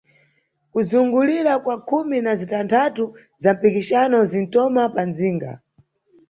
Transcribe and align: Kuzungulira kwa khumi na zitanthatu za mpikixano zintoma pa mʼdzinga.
Kuzungulira 0.71 1.53
kwa 1.63 1.75
khumi 1.85 2.17
na 2.25 2.31
zitanthatu 2.39 3.03
za 3.41 3.49
mpikixano 3.55 4.17
zintoma 4.31 4.83
pa 4.93 5.03
mʼdzinga. 5.09 5.51